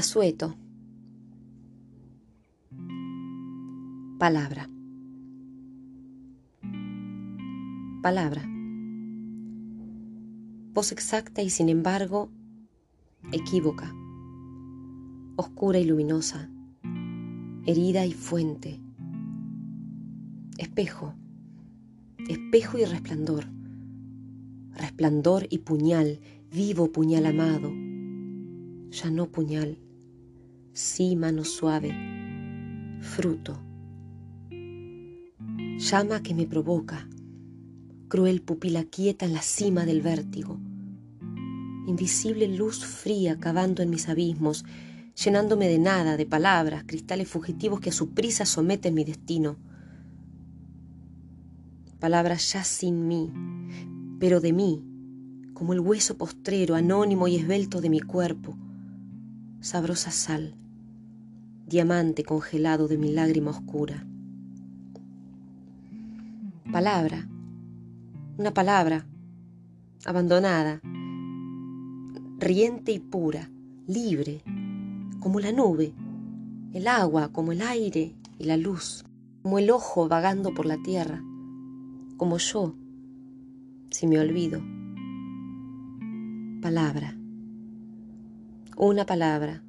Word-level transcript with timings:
Asueto. 0.00 0.56
Palabra. 4.18 4.70
Palabra. 8.00 8.42
Voz 10.72 10.92
exacta 10.92 11.42
y 11.42 11.50
sin 11.50 11.68
embargo 11.68 12.30
equívoca. 13.30 13.94
Oscura 15.36 15.78
y 15.78 15.84
luminosa. 15.84 16.48
Herida 17.66 18.06
y 18.06 18.14
fuente. 18.14 18.80
Espejo. 20.56 21.12
Espejo 22.26 22.78
y 22.78 22.86
resplandor. 22.86 23.44
Resplandor 24.72 25.46
y 25.50 25.58
puñal, 25.58 26.20
vivo 26.50 26.90
puñal 26.90 27.26
amado 27.26 27.70
ya 28.90 29.10
no 29.10 29.26
puñal, 29.26 29.78
sí 30.72 31.16
mano 31.16 31.44
suave, 31.44 31.94
fruto. 33.00 33.58
Llama 35.78 36.22
que 36.22 36.34
me 36.34 36.46
provoca, 36.46 37.08
cruel 38.08 38.42
pupila 38.42 38.84
quieta 38.84 39.26
en 39.26 39.32
la 39.32 39.42
cima 39.42 39.84
del 39.84 40.02
vértigo. 40.02 40.58
Invisible 41.86 42.46
luz 42.48 42.84
fría 42.84 43.38
cavando 43.38 43.82
en 43.82 43.90
mis 43.90 44.08
abismos, 44.08 44.64
llenándome 45.22 45.68
de 45.68 45.78
nada, 45.78 46.16
de 46.16 46.26
palabras, 46.26 46.84
cristales 46.86 47.28
fugitivos 47.28 47.80
que 47.80 47.90
a 47.90 47.94
su 47.94 48.10
prisa 48.10 48.46
someten 48.46 48.94
mi 48.94 49.04
destino. 49.04 49.56
Palabras 51.98 52.52
ya 52.52 52.64
sin 52.64 53.08
mí, 53.08 53.32
pero 54.18 54.40
de 54.40 54.52
mí, 54.52 54.84
como 55.52 55.72
el 55.72 55.80
hueso 55.80 56.16
postrero, 56.16 56.74
anónimo 56.74 57.26
y 57.28 57.36
esbelto 57.36 57.80
de 57.80 57.90
mi 57.90 58.00
cuerpo 58.00 58.56
sabrosa 59.60 60.10
sal, 60.10 60.54
diamante 61.70 62.24
congelado 62.24 62.88
de 62.88 62.98
mi 62.98 63.12
lágrima 63.12 63.52
oscura. 63.52 64.04
Palabra, 66.70 67.26
una 68.36 68.52
palabra, 68.52 69.06
abandonada, 70.04 70.80
riente 72.38 72.92
y 72.92 72.98
pura, 72.98 73.48
libre, 73.86 74.42
como 75.20 75.40
la 75.40 75.52
nube, 75.52 75.94
el 76.74 76.88
agua, 76.88 77.30
como 77.32 77.52
el 77.52 77.62
aire 77.62 78.14
y 78.38 78.44
la 78.44 78.56
luz, 78.56 79.04
como 79.42 79.58
el 79.58 79.70
ojo 79.70 80.08
vagando 80.08 80.52
por 80.52 80.66
la 80.66 80.76
tierra, 80.82 81.22
como 82.16 82.36
yo, 82.38 82.74
si 83.90 84.06
me 84.08 84.18
olvido. 84.18 84.60
Palabra 86.60 87.16
una 88.82 89.04
palabra, 89.04 89.62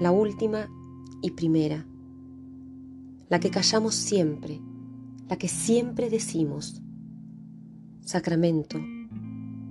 la 0.00 0.10
última 0.10 0.68
y 1.22 1.30
primera, 1.30 1.86
la 3.28 3.40
que 3.40 3.50
callamos 3.50 3.94
siempre, 3.94 4.60
la 5.28 5.36
que 5.36 5.48
siempre 5.48 6.10
decimos, 6.10 6.82
sacramento 8.00 8.78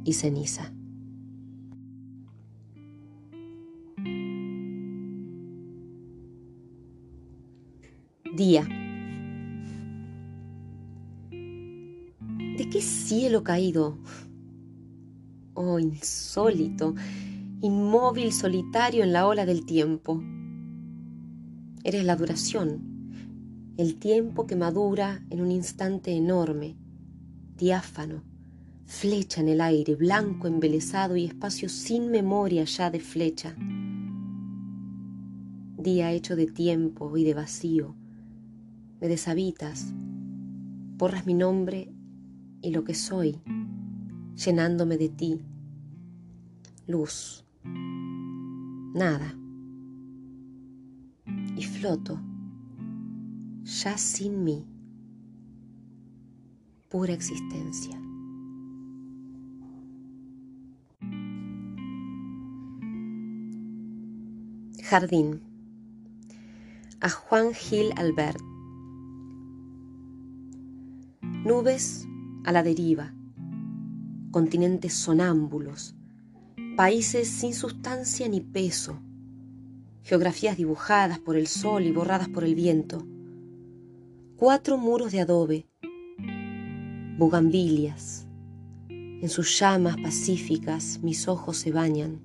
y 0.04 0.14
ceniza. 0.14 0.73
Día. 8.36 8.67
¿De 12.58 12.70
qué 12.72 12.82
cielo 12.82 13.44
caído? 13.44 13.98
Oh, 15.54 15.78
insólito 15.78 16.95
inmóvil, 17.64 18.33
solitario 18.33 19.06
en 19.06 19.14
la 19.14 19.25
ola 19.25 19.45
del 19.45 19.66
tiempo. 19.66 20.22
Eres 21.86 22.04
la 22.04 22.17
duración, 22.17 23.73
el 23.77 23.95
tiempo 23.95 24.45
que 24.45 24.58
madura 24.58 25.23
en 25.30 25.39
un 25.39 25.49
instante 25.49 26.11
enorme, 26.11 26.76
diáfano, 27.58 28.21
flecha 28.86 29.39
en 29.39 29.48
el 29.48 29.61
aire, 29.61 29.95
blanco 29.95 30.48
embelesado 30.48 31.15
y 31.15 31.23
espacio 31.23 31.70
sin 31.70 32.11
memoria 32.11 32.65
ya 32.65 32.92
de 32.92 32.99
flecha. 32.99 33.55
Día 35.77 36.11
hecho 36.11 36.36
de 36.36 36.48
tiempo 36.48 37.15
y 37.15 37.23
de 37.23 37.33
vacío, 37.33 37.95
me 38.99 39.08
deshabitas, 39.08 39.93
borras 40.98 41.26
mi 41.26 41.33
nombre 41.33 41.93
y 42.61 42.71
lo 42.71 42.83
que 42.83 42.93
soy, 42.93 43.39
llenándome 44.36 44.98
de 44.98 45.08
ti, 45.08 45.39
luz 46.88 47.43
nada. 48.93 49.36
Y 51.55 51.64
floto, 51.64 52.20
ya 53.64 53.98
sin 53.98 54.43
mí, 54.43 54.65
pura 56.89 57.14
existencia. 57.14 57.99
Jardín. 64.83 65.42
A 67.02 67.09
Juan 67.09 67.53
Gil 67.53 67.92
Albert. 67.95 68.39
Nubes 71.45 72.08
a 72.45 72.52
la 72.52 72.64
deriva. 72.64 73.14
Continentes 74.32 74.93
sonámbulos 74.93 75.95
países 76.76 77.28
sin 77.28 77.54
sustancia 77.54 78.28
ni 78.28 78.42
peso, 78.42 79.00
geografías 80.02 80.58
dibujadas 80.58 81.20
por 81.20 81.36
el 81.36 81.45
sol 81.48 81.84
y 81.84 81.92
borradas 81.92 82.30
por 82.30 82.44
el 82.44 82.56
viento, 82.56 83.06
cuatro 84.38 84.78
muros 84.78 85.12
de 85.12 85.22
adobe, 85.22 85.67
bugambilias, 87.17 88.26
en 88.89 89.30
sus 89.30 89.60
llamas 89.60 89.98
pacíficas 89.98 91.00
mis 91.04 91.28
ojos 91.28 91.58
se 91.58 91.72
bañan. 91.72 92.22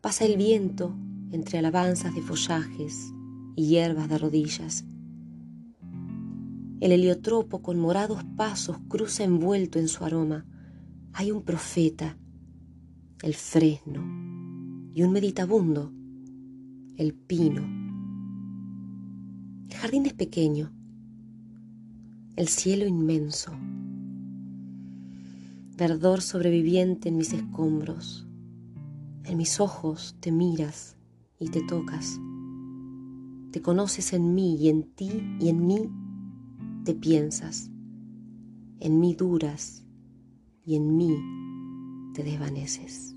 Pasa 0.00 0.24
el 0.24 0.36
viento 0.38 0.96
entre 1.32 1.58
alabanzas 1.58 2.14
de 2.14 2.22
follajes 2.22 3.12
y 3.56 3.66
hierbas 3.68 4.08
de 4.08 4.18
rodillas. 4.18 4.84
El 6.80 6.92
heliotropo 6.92 7.60
con 7.60 7.78
morados 7.78 8.24
pasos 8.36 8.78
cruza 8.88 9.22
envuelto 9.22 9.78
en 9.78 9.88
su 9.88 10.04
aroma. 10.04 10.46
Hay 11.12 11.30
un 11.30 11.42
profeta 11.42 12.16
el 13.22 13.34
fresno 13.34 14.02
y 14.94 15.02
un 15.02 15.12
meditabundo, 15.12 15.92
el 16.96 17.14
pino. 17.14 17.62
El 19.68 19.76
jardín 19.76 20.06
es 20.06 20.12
pequeño, 20.12 20.70
el 22.36 22.48
cielo 22.48 22.86
inmenso, 22.86 23.52
verdor 25.76 26.20
sobreviviente 26.20 27.08
en 27.08 27.16
mis 27.16 27.32
escombros. 27.32 28.26
En 29.24 29.38
mis 29.38 29.60
ojos 29.60 30.16
te 30.20 30.30
miras 30.30 30.96
y 31.40 31.48
te 31.48 31.60
tocas. 31.62 32.20
Te 33.50 33.60
conoces 33.60 34.12
en 34.12 34.34
mí 34.34 34.56
y 34.56 34.68
en 34.68 34.84
ti 34.94 35.10
y 35.40 35.48
en 35.48 35.66
mí 35.66 35.90
te 36.84 36.94
piensas. 36.94 37.70
En 38.78 39.00
mí 39.00 39.14
duras 39.14 39.84
y 40.64 40.76
en 40.76 40.96
mí 40.96 41.16
te 42.16 42.22
desvaneces. 42.22 43.14